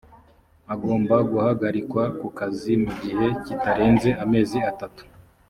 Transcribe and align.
agomba 0.73 1.15
guhagarikwa 1.31 2.03
ku 2.19 2.27
kazi 2.37 2.73
mu 2.83 2.91
gihe 3.01 3.27
kitarenze 3.45 4.09
amezi 4.23 4.57
atatu 4.71 5.03